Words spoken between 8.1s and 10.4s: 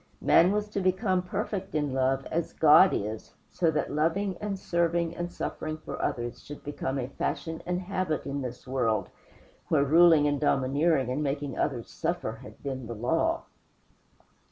in this world, where ruling and